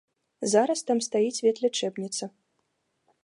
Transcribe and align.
Зараз 0.53 0.81
там 0.87 1.01
стаіць 1.07 1.43
ветлячэбніца. 1.47 2.31